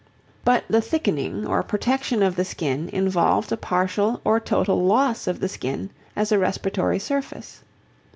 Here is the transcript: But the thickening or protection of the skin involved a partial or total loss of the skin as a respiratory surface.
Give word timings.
But 0.43 0.63
the 0.67 0.81
thickening 0.81 1.45
or 1.45 1.61
protection 1.61 2.23
of 2.23 2.35
the 2.35 2.43
skin 2.43 2.89
involved 2.89 3.51
a 3.51 3.55
partial 3.55 4.19
or 4.25 4.39
total 4.39 4.83
loss 4.83 5.27
of 5.27 5.41
the 5.41 5.47
skin 5.47 5.91
as 6.15 6.31
a 6.31 6.39
respiratory 6.39 6.97
surface. 6.97 7.61